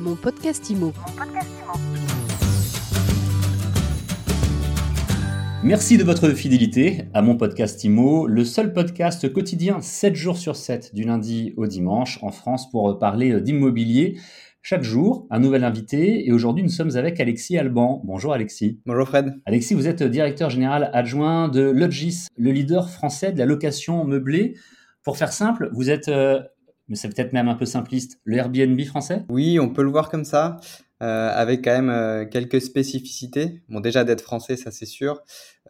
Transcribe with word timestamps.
Mon 0.00 0.16
podcast 0.16 0.70
IMO. 0.70 0.94
Merci 5.62 5.98
de 5.98 6.04
votre 6.04 6.30
fidélité 6.30 7.02
à 7.12 7.20
mon 7.20 7.36
podcast 7.36 7.84
IMO, 7.84 8.26
le 8.26 8.44
seul 8.46 8.72
podcast 8.72 9.30
quotidien 9.30 9.82
7 9.82 10.14
jours 10.14 10.38
sur 10.38 10.56
7 10.56 10.94
du 10.94 11.04
lundi 11.04 11.52
au 11.58 11.66
dimanche 11.66 12.18
en 12.22 12.30
France 12.30 12.70
pour 12.70 12.98
parler 12.98 13.42
d'immobilier. 13.42 14.18
Chaque 14.62 14.84
jour, 14.84 15.26
un 15.28 15.38
nouvel 15.38 15.64
invité 15.64 16.26
et 16.26 16.32
aujourd'hui 16.32 16.62
nous 16.62 16.70
sommes 16.70 16.96
avec 16.96 17.20
Alexis 17.20 17.58
Alban. 17.58 18.00
Bonjour 18.06 18.32
Alexis. 18.32 18.80
Bonjour 18.86 19.06
Fred. 19.06 19.34
Alexis, 19.44 19.74
vous 19.74 19.86
êtes 19.86 20.02
directeur 20.02 20.48
général 20.48 20.90
adjoint 20.94 21.48
de 21.48 21.60
Logis, 21.60 22.28
le 22.38 22.52
leader 22.52 22.88
français 22.88 23.32
de 23.32 23.38
la 23.38 23.44
location 23.44 24.04
meublée. 24.06 24.54
Pour 25.02 25.18
faire 25.18 25.32
simple, 25.32 25.68
vous 25.72 25.90
êtes, 25.90 26.08
euh, 26.08 26.40
mais 26.90 26.96
c'est 26.96 27.08
peut-être 27.08 27.32
même 27.32 27.48
un 27.48 27.54
peu 27.54 27.64
simpliste, 27.64 28.20
le 28.24 28.36
Airbnb 28.36 28.78
français? 28.84 29.24
Oui, 29.30 29.58
on 29.58 29.70
peut 29.70 29.82
le 29.82 29.88
voir 29.88 30.10
comme 30.10 30.26
ça, 30.26 30.58
euh, 31.02 31.30
avec 31.34 31.64
quand 31.64 31.70
même 31.70 31.88
euh, 31.88 32.26
quelques 32.26 32.60
spécificités. 32.60 33.62
Bon, 33.70 33.80
déjà 33.80 34.04
d'être 34.04 34.20
français, 34.20 34.56
ça 34.56 34.70
c'est 34.70 34.86
sûr, 34.86 35.22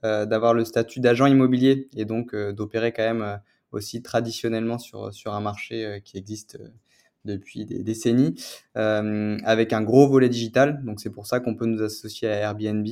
d'avoir 0.02 0.54
le 0.54 0.64
statut 0.64 0.98
d'agent 0.98 1.26
immobilier 1.26 1.90
et 1.95 2.06
donc 2.06 2.34
d'opérer 2.34 2.90
quand 2.90 3.02
même 3.02 3.38
aussi 3.70 4.00
traditionnellement 4.00 4.78
sur, 4.78 5.12
sur 5.12 5.34
un 5.34 5.40
marché 5.40 6.00
qui 6.06 6.16
existe 6.16 6.59
depuis 7.24 7.64
des 7.64 7.82
décennies, 7.82 8.34
euh, 8.76 9.38
avec 9.45 9.73
un 9.73 9.82
gros 9.82 10.09
volet 10.09 10.28
digital. 10.28 10.82
Donc 10.84 11.00
c'est 11.00 11.10
pour 11.10 11.26
ça 11.26 11.40
qu'on 11.40 11.54
peut 11.54 11.66
nous 11.66 11.82
associer 11.82 12.28
à 12.28 12.37
Airbnb. 12.37 12.87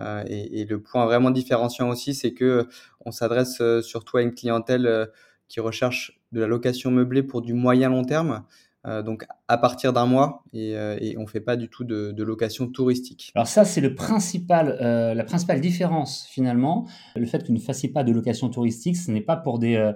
Euh, 0.00 0.24
et, 0.26 0.60
et, 0.60 0.64
le 0.64 0.80
point 0.80 1.04
vraiment 1.04 1.30
différenciant 1.30 1.90
aussi, 1.90 2.14
c'est 2.14 2.32
que 2.32 2.66
on 3.04 3.12
s'adresse 3.12 3.60
euh, 3.60 3.82
surtout 3.82 4.16
à 4.16 4.22
une 4.22 4.32
clientèle 4.34 4.86
euh, 4.86 5.04
qui 5.52 5.60
recherche 5.60 6.18
de 6.32 6.40
la 6.40 6.46
location 6.46 6.90
meublée 6.90 7.22
pour 7.22 7.42
du 7.42 7.52
moyen 7.52 7.90
long 7.90 8.04
terme. 8.04 8.46
Euh, 8.84 9.00
donc 9.00 9.24
à 9.46 9.58
partir 9.58 9.92
d'un 9.92 10.06
mois 10.06 10.42
et, 10.52 10.76
euh, 10.76 10.98
on 11.16 11.28
fait 11.28 11.40
pas 11.40 11.54
du 11.54 11.68
tout 11.68 11.84
de, 11.84 12.22
location 12.22 12.66
touristique. 12.66 13.30
Alors 13.36 13.46
ça 13.46 13.64
c'est 13.64 13.80
le 13.80 13.94
principal, 13.94 14.76
euh, 14.80 15.14
la 15.14 15.22
principale 15.22 15.60
différence 15.60 16.26
finalement, 16.28 16.88
le 17.14 17.26
fait 17.26 17.42
que 17.42 17.48
vous 17.48 17.54
ne 17.54 17.60
fassiez 17.60 17.90
pas 17.90 18.02
de 18.02 18.10
location 18.10 18.48
touristique, 18.48 18.96
ce 18.96 19.12
n'est 19.12 19.20
pas 19.20 19.36
pour 19.36 19.60
des, 19.60 19.92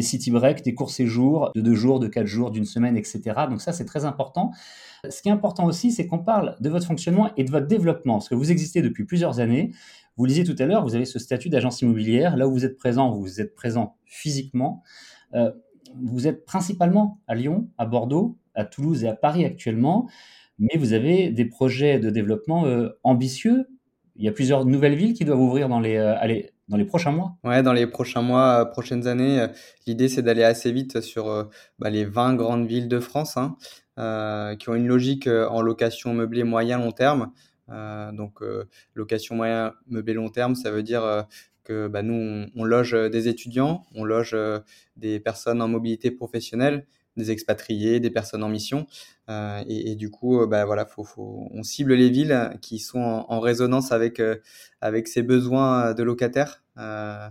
city 0.00 0.30
breaks, 0.30 0.62
des 0.62 0.74
courts 0.74 0.90
séjours 0.90 1.50
de 1.54 1.60
deux 1.60 1.74
jours, 1.74 2.00
de 2.00 2.08
quatre 2.08 2.26
jours, 2.26 2.50
d'une 2.50 2.64
semaine, 2.64 2.96
etc. 2.96 3.20
Donc 3.50 3.60
ça 3.60 3.72
c'est 3.72 3.84
très 3.84 4.06
important. 4.06 4.52
Ce 5.10 5.20
qui 5.20 5.28
est 5.28 5.32
important 5.32 5.66
aussi, 5.66 5.90
c'est 5.90 6.06
qu'on 6.06 6.20
parle 6.20 6.56
de 6.60 6.70
votre 6.70 6.86
fonctionnement 6.86 7.30
et 7.36 7.44
de 7.44 7.50
votre 7.50 7.66
développement, 7.66 8.14
parce 8.14 8.28
que 8.28 8.34
vous 8.34 8.50
existez 8.50 8.80
depuis 8.80 9.04
plusieurs 9.04 9.40
années. 9.40 9.72
Vous 10.16 10.24
le 10.24 10.28
disiez 10.28 10.44
tout 10.44 10.56
à 10.58 10.64
l'heure, 10.64 10.84
vous 10.84 10.94
avez 10.94 11.06
ce 11.06 11.18
statut 11.18 11.48
d'agence 11.48 11.82
immobilière. 11.82 12.36
Là 12.36 12.46
où 12.46 12.52
vous 12.52 12.64
êtes 12.64 12.78
présent, 12.78 13.10
vous 13.10 13.40
êtes 13.40 13.54
présent 13.54 13.96
physiquement. 14.04 14.82
Vous 16.00 16.26
êtes 16.26 16.44
principalement 16.44 17.20
à 17.26 17.34
Lyon, 17.34 17.68
à 17.78 17.86
Bordeaux, 17.86 18.36
à 18.54 18.64
Toulouse 18.64 19.04
et 19.04 19.08
à 19.08 19.14
Paris 19.14 19.44
actuellement, 19.44 20.08
mais 20.58 20.78
vous 20.78 20.92
avez 20.92 21.30
des 21.30 21.44
projets 21.44 21.98
de 21.98 22.10
développement 22.10 22.66
euh, 22.66 22.90
ambitieux. 23.02 23.66
Il 24.16 24.24
y 24.24 24.28
a 24.28 24.32
plusieurs 24.32 24.64
nouvelles 24.64 24.94
villes 24.94 25.14
qui 25.14 25.24
doivent 25.24 25.40
ouvrir 25.40 25.68
dans 25.68 25.80
les, 25.80 25.96
euh, 25.96 26.84
prochains 26.86 27.12
mois. 27.12 27.36
Ouais, 27.44 27.62
dans 27.62 27.72
les 27.72 27.86
prochains 27.86 28.22
mois, 28.22 28.60
euh, 28.60 28.64
prochaines 28.64 29.06
années, 29.06 29.46
l'idée 29.86 30.08
c'est 30.08 30.22
d'aller 30.22 30.44
assez 30.44 30.70
vite 30.70 31.00
sur 31.00 31.48
bah, 31.78 31.90
les 31.90 32.04
20 32.04 32.34
grandes 32.34 32.66
villes 32.66 32.88
de 32.88 33.00
France, 33.00 33.36
hein, 33.36 33.56
qui 34.58 34.68
ont 34.68 34.74
une 34.74 34.86
logique 34.86 35.26
en 35.26 35.62
location 35.62 36.14
meublée 36.14 36.44
moyen 36.44 36.78
long 36.78 36.92
terme. 36.92 37.32
donc 37.68 38.40
location 38.94 39.34
moyen 39.34 39.72
meublé 39.86 40.14
long 40.14 40.28
terme, 40.28 40.54
ça 40.54 40.70
veut 40.70 40.82
dire 40.82 41.26
que 41.64 41.88
bah, 41.88 42.02
nous, 42.02 42.46
on, 42.54 42.64
loge 42.64 42.92
des 42.92 43.28
étudiants, 43.28 43.84
on 43.94 44.04
loge 44.04 44.36
des 44.96 45.20
personnes 45.20 45.62
en 45.62 45.68
mobilité 45.68 46.10
professionnelle, 46.10 46.86
des 47.16 47.30
expatriés, 47.30 48.00
des 48.00 48.10
personnes 48.10 48.42
en 48.42 48.48
mission. 48.48 48.86
Euh, 49.28 49.62
et, 49.68 49.94
du 49.96 50.10
coup, 50.10 50.46
bah, 50.46 50.64
voilà, 50.64 50.86
faut, 50.86 51.04
faut, 51.04 51.48
on 51.52 51.62
cible 51.62 51.94
les 51.94 52.10
villes 52.10 52.50
qui 52.60 52.78
sont 52.78 53.24
en, 53.28 53.40
résonance 53.40 53.92
avec, 53.92 54.20
euh, 54.20 54.36
avec 54.80 55.08
ces 55.08 55.22
besoins 55.22 55.94
de 55.94 56.02
locataires. 56.02 56.62
Euh, 56.78 57.28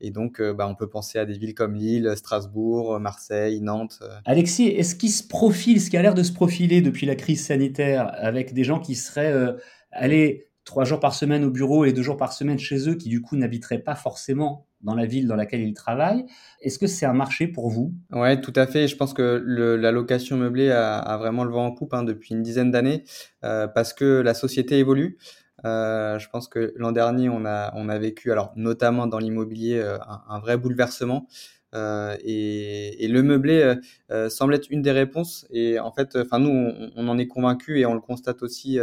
et 0.00 0.10
donc, 0.10 0.40
bah, 0.40 0.68
on 0.68 0.74
peut 0.74 0.88
penser 0.88 1.18
à 1.18 1.24
des 1.24 1.36
villes 1.36 1.54
comme 1.54 1.74
Lille, 1.74 2.12
Strasbourg, 2.16 2.98
Marseille, 3.00 3.60
Nantes. 3.60 4.02
Alexis, 4.24 4.68
est-ce 4.68 4.94
qu'il 4.94 5.10
se 5.10 5.26
profile, 5.26 5.80
ce 5.80 5.90
qui 5.90 5.96
a 5.96 6.02
l'air 6.02 6.14
de 6.14 6.22
se 6.22 6.32
profiler 6.32 6.80
depuis 6.80 7.06
la 7.06 7.16
crise 7.16 7.44
sanitaire, 7.44 8.10
avec 8.14 8.54
des 8.54 8.64
gens 8.64 8.78
qui 8.78 8.94
seraient 8.94 9.56
allés 9.90 10.48
trois 10.64 10.84
jours 10.84 11.00
par 11.00 11.14
semaine 11.14 11.44
au 11.44 11.50
bureau 11.50 11.84
et 11.84 11.92
deux 11.92 12.02
jours 12.02 12.16
par 12.16 12.32
semaine 12.32 12.58
chez 12.58 12.88
eux, 12.88 12.94
qui 12.94 13.08
du 13.08 13.20
coup 13.20 13.36
n'habiteraient 13.36 13.78
pas 13.78 13.94
forcément 13.94 14.66
dans 14.80 14.94
la 14.94 15.06
ville 15.06 15.26
dans 15.26 15.36
laquelle 15.36 15.62
ils 15.62 15.74
travaillent. 15.74 16.26
Est-ce 16.60 16.78
que 16.78 16.86
c'est 16.86 17.06
un 17.06 17.12
marché 17.12 17.48
pour 17.48 17.70
vous? 17.70 17.94
Ouais, 18.12 18.40
tout 18.40 18.52
à 18.56 18.66
fait. 18.66 18.86
Je 18.86 18.96
pense 18.96 19.14
que 19.14 19.22
la 19.22 19.92
location 19.92 20.36
meublée 20.36 20.70
a, 20.70 21.16
vraiment 21.18 21.44
le 21.44 21.50
vent 21.50 21.66
en 21.66 21.72
poupe 21.72 21.94
hein, 21.94 22.02
depuis 22.02 22.34
une 22.34 22.42
dizaine 22.42 22.70
d'années 22.70 23.04
euh, 23.44 23.66
parce 23.66 23.92
que 23.92 24.20
la 24.20 24.34
société 24.34 24.78
évolue. 24.78 25.18
Euh, 25.64 26.18
je 26.18 26.28
pense 26.28 26.48
que 26.48 26.74
l'an 26.76 26.92
dernier, 26.92 27.28
on 27.28 27.44
a, 27.46 27.72
on 27.74 27.88
a 27.88 27.98
vécu, 27.98 28.30
notamment 28.56 29.06
dans 29.06 29.18
l'immobilier, 29.18 29.78
euh, 29.78 29.98
un, 30.28 30.38
vrai 30.38 30.58
bouleversement. 30.58 31.26
Euh, 31.74 32.16
et, 32.24 33.08
le 33.08 33.22
meublé 33.22 33.62
euh, 33.62 33.74
euh, 34.10 34.28
semble 34.28 34.54
être 34.54 34.68
une 34.70 34.82
des 34.82 34.90
réponses. 34.92 35.46
Et 35.50 35.78
en 35.78 35.92
fait, 35.92 36.16
enfin 36.16 36.38
nous, 36.38 36.72
on, 36.96 37.08
en 37.08 37.18
est 37.18 37.26
convaincu 37.26 37.80
et 37.80 37.86
on 37.86 37.94
le 37.94 38.00
constate 38.00 38.42
aussi 38.42 38.78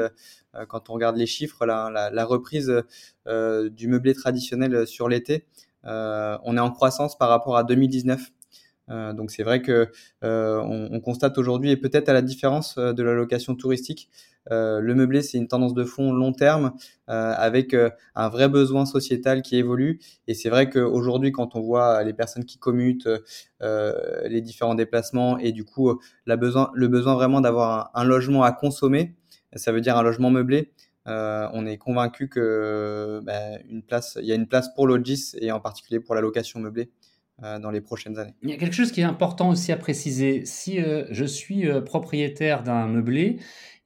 quand 0.67 0.89
on 0.89 0.93
regarde 0.93 1.17
les 1.17 1.25
chiffres, 1.25 1.65
la 1.65 2.25
reprise 2.25 2.71
du 3.25 3.87
meublé 3.87 4.13
traditionnel 4.13 4.85
sur 4.87 5.09
l'été. 5.09 5.45
on 5.83 6.57
est 6.57 6.59
en 6.59 6.71
croissance 6.71 7.17
par 7.17 7.29
rapport 7.29 7.57
à 7.57 7.63
2019. 7.63 8.31
Euh, 8.91 9.13
donc 9.13 9.31
c'est 9.31 9.43
vrai 9.43 9.61
que 9.61 9.89
euh, 10.23 10.61
on, 10.61 10.89
on, 10.91 10.99
constate 10.99 11.37
aujourd'hui, 11.37 11.71
et 11.71 11.77
peut-être 11.77 12.09
à 12.09 12.13
la 12.13 12.21
différence 12.21 12.77
de 12.77 13.03
la 13.03 13.13
location 13.13 13.55
touristique, 13.55 14.09
euh, 14.51 14.79
le 14.79 14.95
meublé 14.95 15.21
c'est 15.21 15.37
une 15.37 15.47
tendance 15.47 15.73
de 15.75 15.83
fond 15.83 16.11
long 16.11 16.33
terme 16.33 16.73
avec 17.07 17.75
un 18.15 18.29
vrai 18.29 18.47
besoin 18.47 18.85
sociétal 18.85 19.41
qui 19.41 19.57
évolue. 19.57 19.99
Et 20.27 20.33
c'est 20.33 20.49
vrai 20.49 20.69
qu'aujourd'hui, 20.69 21.33
quand 21.33 21.57
on 21.57 21.59
voit 21.59 22.03
les 22.03 22.13
personnes 22.13 22.45
qui 22.45 22.57
commutent, 22.57 23.09
les 23.61 24.41
différents 24.41 24.75
déplacements 24.75 25.37
et 25.37 25.51
du 25.51 25.65
coup 25.65 25.99
la 26.25 26.37
besoin, 26.37 26.71
le 26.73 26.87
besoin 26.87 27.15
vraiment 27.15 27.41
d'avoir 27.41 27.91
un, 27.95 28.05
logement 28.05 28.43
à 28.43 28.53
consommer, 28.53 29.15
ça 29.55 29.73
veut 29.73 29.81
dire 29.81 29.97
un 29.97 30.03
logement 30.03 30.31
meublé. 30.31 30.71
Euh, 31.07 31.47
on 31.53 31.65
est 31.65 31.77
convaincu 31.77 32.29
que 32.29 33.19
bah, 33.23 33.59
une 33.67 33.83
place, 33.83 34.17
il 34.21 34.27
y 34.27 34.31
a 34.31 34.35
une 34.35 34.47
place 34.47 34.73
pour 34.73 34.87
Logis 34.87 35.31
et 35.39 35.51
en 35.51 35.59
particulier 35.59 35.99
pour 35.99 36.13
la 36.15 36.21
location 36.21 36.59
meublée 36.59 36.83
euh, 36.83 37.10
dans 37.41 37.71
les 37.71 37.81
prochaines 37.81 38.17
années. 38.19 38.33
Il 38.43 38.49
y 38.49 38.53
a 38.53 38.57
quelque 38.57 38.75
chose 38.75 38.91
qui 38.91 39.01
est 39.01 39.05
important 39.05 39.49
aussi 39.49 39.71
à 39.71 39.77
préciser. 39.77 40.45
Si 40.45 40.79
euh, 40.79 41.05
je 41.09 41.25
suis 41.25 41.67
euh, 41.67 41.81
propriétaire 41.81 42.63
d'un 42.63 42.87
meublé 42.87 43.37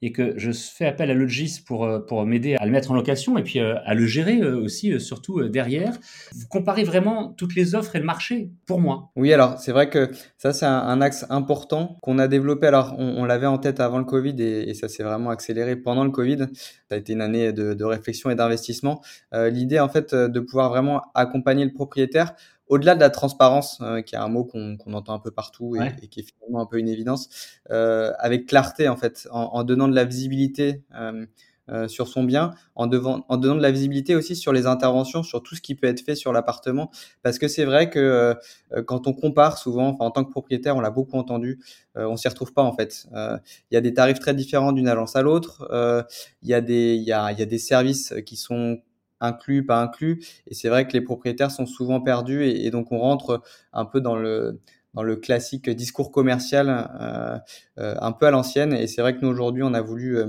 et 0.02 0.12
que 0.12 0.34
je 0.36 0.52
fais 0.52 0.84
appel 0.84 1.10
à 1.10 1.14
Logis 1.14 1.62
pour, 1.66 1.88
pour 2.06 2.26
m'aider 2.26 2.54
à 2.56 2.66
le 2.66 2.70
mettre 2.70 2.90
en 2.90 2.94
location 2.94 3.38
et 3.38 3.42
puis 3.42 3.60
à 3.60 3.94
le 3.94 4.06
gérer 4.06 4.42
aussi, 4.42 5.00
surtout 5.00 5.48
derrière, 5.48 5.94
vous 6.34 6.46
comparez 6.50 6.84
vraiment 6.84 7.32
toutes 7.32 7.54
les 7.54 7.74
offres 7.74 7.96
et 7.96 7.98
le 7.98 8.04
marché 8.04 8.50
pour 8.66 8.78
moi. 8.78 9.10
Oui, 9.16 9.32
alors 9.32 9.58
c'est 9.58 9.72
vrai 9.72 9.88
que 9.88 10.10
ça 10.36 10.52
c'est 10.52 10.66
un, 10.66 10.76
un, 10.76 11.00
axe 11.00 11.24
important 11.30 11.96
qu'on 12.02 12.18
a 12.18 12.28
développé. 12.28 12.66
Alors 12.66 12.94
on, 12.98 13.22
on 13.22 13.24
l'avait 13.24 13.46
en 13.46 13.56
tête 13.56 13.80
avant 13.80 13.96
le 13.96 14.04
Covid 14.04 14.36
et, 14.38 14.68
et 14.68 14.74
ça 14.74 14.88
s'est 14.90 15.02
vraiment 15.02 15.30
accéléré 15.30 15.76
pendant 15.76 16.04
le 16.04 16.10
Covid. 16.10 16.46
Ça 16.90 16.94
a 16.94 16.96
été 16.96 17.14
une 17.14 17.22
année 17.22 17.54
de, 17.54 17.72
de 17.72 17.84
réflexion 17.84 18.28
et 18.28 18.34
d'investissement. 18.34 19.02
Euh, 19.32 19.48
L'idée 19.48 19.80
en 19.80 19.88
fait 19.88 20.14
de 20.14 20.40
pouvoir 20.40 20.68
vraiment 20.68 21.00
accompagner 21.14 21.64
le 21.64 21.72
propriétaire 21.72 22.34
au-delà 22.68 22.94
de 22.94 23.00
la 23.00 23.10
transparence, 23.10 23.78
euh, 23.80 24.02
qui 24.02 24.14
est 24.14 24.18
un 24.18 24.28
mot 24.28 24.44
qu'on 24.44 24.76
qu 24.76 24.92
entend 24.92 25.14
un 25.14 25.18
peu 25.18 25.30
partout 25.30 25.76
et, 25.76 25.80
ouais. 25.80 25.96
et, 26.02 26.08
qui 26.08 26.20
est 26.20 26.24
finalement 26.24 26.62
un 26.62 26.66
peu 26.66 26.78
une 26.78 26.88
évidence, 26.88 27.28
euh, 27.70 28.12
avec 28.18 28.46
clarté 28.46 28.88
en 28.88 28.96
fait, 28.96 29.28
en, 29.30 29.42
en, 29.52 29.64
donnant 29.64 29.88
de 29.88 29.94
la 29.94 30.04
visibilité 30.04 30.82
euh, 30.94 31.26
euh 31.68 31.88
sur 31.88 32.06
son 32.06 32.22
bien, 32.22 32.54
en, 32.76 32.86
devant, 32.86 33.24
en, 33.28 33.36
donnant 33.36 33.56
de 33.56 33.62
la 33.62 33.72
visibilité 33.72 34.14
aussi 34.14 34.36
sur 34.36 34.52
les 34.52 34.66
interventions, 34.66 35.22
sur 35.22 35.42
tout 35.42 35.56
ce 35.56 35.60
qui 35.60 35.74
peut 35.74 35.86
être 35.88 36.00
fait 36.00 36.14
sur 36.14 36.32
l'appartement, 36.32 36.90
parce 37.22 37.38
que 37.38 37.48
c'est 37.48 37.64
vrai 37.64 37.90
que 37.90 37.98
euh, 37.98 38.82
quand 38.84 39.06
on 39.06 39.12
compare 39.12 39.58
souvent, 39.58 39.96
en 39.98 40.10
tant 40.10 40.24
que 40.24 40.30
propriétaire, 40.30 40.76
on 40.76 40.80
l'a 40.80 40.90
beaucoup 40.90 41.16
entendu, 41.18 41.60
euh, 41.96 42.06
on 42.06 42.16
s'y 42.16 42.28
retrouve 42.28 42.52
pas 42.52 42.62
en 42.62 42.72
fait. 42.72 43.06
Il 43.12 43.74
y 43.74 43.76
a 43.76 43.80
des 43.80 43.94
tarifs 43.94 44.20
très 44.20 44.34
différents 44.34 44.72
d'une 44.72 44.88
agence 44.88 45.16
à 45.16 45.22
l'autre, 45.22 45.68
il 46.42 46.48
y 46.48 46.54
a 46.54 46.60
des 46.60 46.94
il 46.94 47.04
y 47.04 47.12
a, 47.12 47.32
y 47.32 47.42
a 47.42 47.46
des 47.46 47.58
services 47.58 48.14
qui 48.24 48.36
sont 48.36 48.80
inclus, 49.20 49.64
pas 49.64 49.80
inclus. 49.82 50.24
Et 50.46 50.54
c'est 50.54 50.68
vrai 50.68 50.86
que 50.86 50.92
les 50.92 51.00
propriétaires 51.00 51.50
sont 51.50 51.66
souvent 51.66 52.00
perdus 52.00 52.44
et, 52.44 52.70
donc 52.70 52.92
on 52.92 52.98
rentre 52.98 53.42
un 53.72 53.84
peu 53.84 54.00
dans 54.00 54.16
le 54.16 54.60
dans 54.94 55.02
le 55.02 55.16
classique 55.16 55.68
discours 55.68 56.10
commercial 56.10 56.68
euh, 57.00 57.38
euh, 57.78 57.94
un 58.00 58.12
peu 58.12 58.26
à 58.26 58.30
l'ancienne. 58.30 58.72
Et 58.72 58.86
c'est 58.86 59.02
vrai 59.02 59.14
que 59.14 59.20
nous 59.22 59.28
aujourd'hui 59.28 59.62
on 59.62 59.74
a 59.74 59.82
voulu 59.82 60.18
euh, 60.18 60.26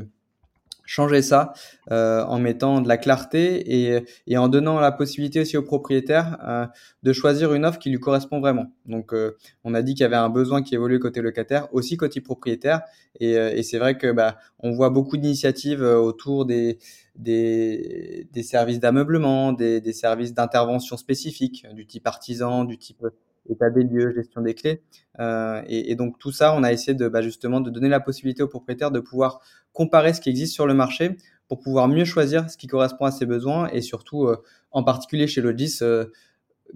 changer 0.87 1.21
ça 1.21 1.53
euh, 1.91 2.23
en 2.23 2.39
mettant 2.39 2.81
de 2.81 2.87
la 2.87 2.97
clarté 2.97 3.91
et, 3.95 4.03
et, 4.25 4.37
en 4.37 4.47
donnant 4.47 4.79
la 4.79 4.91
possibilité 4.91 5.41
aussi 5.41 5.57
aux 5.57 5.63
propriétaires 5.63 6.37
euh, 6.47 6.65
de 7.03 7.13
choisir 7.13 7.53
une 7.53 7.65
offre 7.65 7.77
qui 7.77 7.91
lui 7.91 7.99
correspond 7.99 8.39
vraiment. 8.39 8.67
Donc, 8.85 9.13
euh, 9.13 9.37
on 9.63 9.75
a 9.75 9.83
dit 9.83 9.93
qu'il 9.93 10.01
y 10.01 10.05
avait 10.05 10.15
un 10.15 10.29
besoin 10.29 10.63
qui 10.63 10.73
évoluait 10.73 10.97
côté 10.97 11.21
locataire, 11.21 11.67
aussi 11.73 11.97
côté 11.97 12.21
propriétaire, 12.21 12.81
et, 13.19 13.33
et 13.33 13.63
c'est 13.63 13.77
vrai 13.77 13.97
que 13.97 14.11
bah, 14.11 14.37
on 14.59 14.71
voit 14.71 14.89
beaucoup 14.89 15.17
d'initiatives 15.17 15.81
autour 15.81 16.45
des, 16.45 16.79
des, 17.15 18.27
des 18.31 18.43
services 18.43 18.79
d'ameublement, 18.79 19.51
des, 19.51 19.81
des, 19.81 19.93
services 19.93 20.33
d'intervention 20.33 20.97
spécifiques, 20.97 21.65
du 21.73 21.85
type 21.85 22.07
artisan, 22.07 22.63
du 22.63 22.77
type 22.77 23.03
état 23.49 23.69
des 23.69 23.83
lieux, 23.83 24.13
gestion 24.13 24.41
des 24.41 24.53
clés. 24.53 24.81
Et, 25.19 25.91
et, 25.91 25.95
donc 25.95 26.19
tout 26.19 26.31
ça, 26.31 26.53
on 26.55 26.63
a 26.63 26.71
essayé 26.71 26.93
de 26.93 27.07
bah, 27.07 27.21
justement 27.21 27.61
de 27.61 27.69
donner 27.69 27.89
la 27.89 27.99
possibilité 27.99 28.43
aux 28.43 28.47
propriétaires 28.47 28.91
de 28.91 28.99
pouvoir 28.99 29.41
comparer 29.73 30.13
ce 30.13 30.21
qui 30.21 30.29
existe 30.29 30.53
sur 30.53 30.67
le 30.67 30.73
marché 30.73 31.17
pour 31.47 31.59
pouvoir 31.59 31.87
mieux 31.87 32.05
choisir 32.05 32.49
ce 32.49 32.57
qui 32.57 32.67
correspond 32.67 33.05
à 33.05 33.11
ses 33.11 33.25
besoins 33.25 33.69
et 33.69 33.81
surtout, 33.81 34.29
en 34.71 34.83
particulier 34.83 35.27
chez 35.27 35.41
Logis, 35.41 35.79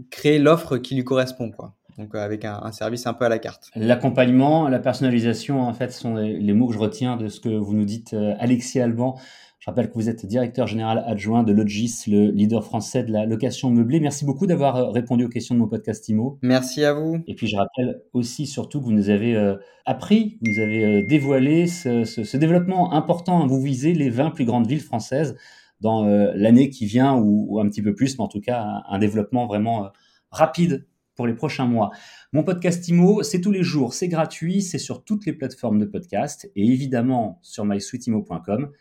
créer 0.10 0.40
l'offre 0.40 0.78
qui 0.78 0.96
lui 0.96 1.04
correspond. 1.04 1.52
Quoi 1.52 1.76
donc 1.98 2.16
euh, 2.16 2.20
avec 2.20 2.46
un, 2.46 2.72
service 2.72 3.08
un 3.08 3.14
peu 3.14 3.26
à 3.26 3.30
la 3.30 3.40
carte. 3.40 3.70
L'accompagnement, 3.76 4.68
la 4.68 4.80
personnalisation, 4.80 5.62
en 5.62 5.74
fait, 5.74 5.92
sont 5.92 6.16
les, 6.16 6.54
mots 6.54 6.68
que 6.68 6.74
je 6.74 6.80
retiens 6.80 7.18
de 7.18 7.28
ce 7.28 7.40
que 7.40 7.50
vous 7.50 7.74
nous 7.74 7.86
dites, 7.86 8.14
euh, 8.14 8.34
Alexis 8.40 8.80
Alban. 8.80 9.20
Je 9.62 9.70
rappelle 9.70 9.90
que 9.90 9.94
vous 9.94 10.10
êtes 10.10 10.26
directeur 10.26 10.66
général 10.66 11.04
adjoint 11.06 11.44
de 11.44 11.52
Logis, 11.52 12.06
le 12.08 12.32
leader 12.32 12.64
français 12.64 13.04
de 13.04 13.12
la 13.12 13.28
location 13.28 13.70
meublée. 13.70 14.00
Merci 14.00 14.26
beaucoup 14.26 14.48
d'avoir 14.48 14.76
euh, 14.76 14.90
répondu 14.90 15.26
aux 15.26 15.30
questions 15.30 15.54
de 15.54 15.60
mon 15.60 15.68
podcast 15.68 16.10
IMO. 16.10 16.40
Merci 16.42 16.84
à 16.84 16.94
vous. 16.94 17.20
Et 17.28 17.36
puis 17.36 17.46
je 17.46 17.56
rappelle 17.56 18.02
aussi 18.14 18.48
surtout 18.48 18.80
que 18.80 18.86
vous 18.86 18.92
nous 18.92 19.12
avez 19.12 19.38
appris, 19.86 20.40
vous 20.42 20.52
nous 20.52 20.60
avez 20.60 21.04
dévoilé 21.04 21.68
ce, 21.68 22.38
développement 22.38 22.92
important. 22.94 23.46
Vous 23.46 23.62
visez 23.62 23.94
les 23.94 24.10
20 24.10 24.32
plus 24.32 24.46
grandes 24.46 24.66
villes 24.66 24.82
françaises 24.82 25.38
dans 25.80 26.06
l'année 26.06 26.72
qui 26.72 26.88
vient 26.88 27.16
ou, 27.16 27.60
un 27.60 27.70
petit 27.70 27.84
peu 27.84 27.94
plus, 27.94 28.18
mais 28.18 28.24
en 28.24 28.28
tout 28.28 28.42
cas 28.42 28.64
un, 28.64 28.84
un 28.90 28.98
développement 28.98 29.46
vraiment 29.46 29.92
rapide 30.32 30.88
pour 31.16 31.28
les 31.28 31.36
prochains 31.36 31.68
mois. 31.68 31.92
Mon 32.34 32.44
podcast 32.44 32.88
IMO, 32.88 33.22
c'est 33.22 33.42
tous 33.42 33.52
les 33.52 33.62
jours, 33.62 33.94
c'est 33.94 34.08
gratuit, 34.08 34.64
c'est 34.64 34.80
sur 34.80 35.04
toutes 35.04 35.28
les 35.28 35.34
plateformes 35.34 35.78
de 35.78 35.86
podcast 35.86 36.50
et 36.56 36.66
évidemment 36.66 37.38
sur 37.44 37.64
mysweetimo.com. 37.64 38.72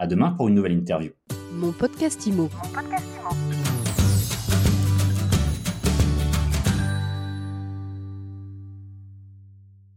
À 0.00 0.06
demain 0.06 0.30
pour 0.30 0.46
une 0.46 0.54
nouvelle 0.54 0.74
interview. 0.74 1.10
Mon 1.52 1.72
podcast 1.72 2.24
IMO. 2.24 2.42
Mon 2.42 2.72
podcast 2.72 3.04
IMO. 3.18 3.67